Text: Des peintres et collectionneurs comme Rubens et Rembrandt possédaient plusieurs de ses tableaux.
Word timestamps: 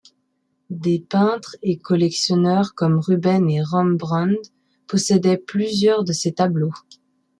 Des 0.71 0.97
peintres 1.07 1.55
et 1.61 1.77
collectionneurs 1.77 2.73
comme 2.73 2.97
Rubens 2.99 3.51
et 3.53 3.61
Rembrandt 3.61 4.51
possédaient 4.87 5.37
plusieurs 5.37 6.03
de 6.03 6.11
ses 6.11 6.31
tableaux. 6.33 6.73